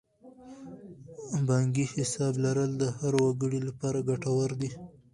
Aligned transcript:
بانکي 1.47 1.85
حساب 1.93 2.33
لرل 2.45 2.71
د 2.77 2.83
هر 2.97 3.13
وګړي 3.23 3.59
لپاره 3.67 4.05
ګټور 4.09 4.49
دی. 4.61 4.69